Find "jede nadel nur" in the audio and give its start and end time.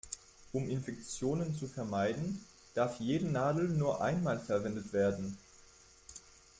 2.99-4.01